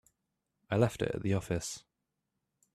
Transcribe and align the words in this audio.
I 0.71 0.77
left 0.77 1.03
it 1.03 1.11
at 1.13 1.21
the 1.21 1.35
office. 1.35 1.83